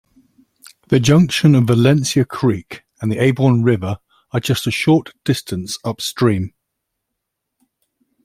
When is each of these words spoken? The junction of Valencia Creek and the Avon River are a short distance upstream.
The 0.87 0.99
junction 0.99 1.53
of 1.53 1.65
Valencia 1.65 2.25
Creek 2.25 2.81
and 3.01 3.11
the 3.11 3.19
Avon 3.21 3.61
River 3.61 3.99
are 4.31 4.41
a 4.43 4.71
short 4.71 5.13
distance 5.25 5.77
upstream. 5.85 6.55